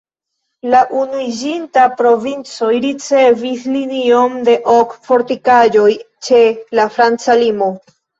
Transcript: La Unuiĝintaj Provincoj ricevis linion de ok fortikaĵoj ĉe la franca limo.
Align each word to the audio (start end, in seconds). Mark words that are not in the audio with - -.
La 0.73 0.77
Unuiĝintaj 0.99 1.83
Provincoj 1.99 2.69
ricevis 2.85 3.65
linion 3.73 4.39
de 4.47 4.55
ok 4.77 4.95
fortikaĵoj 5.11 5.91
ĉe 6.29 6.41
la 6.81 6.87
franca 6.97 7.37
limo. 7.43 7.69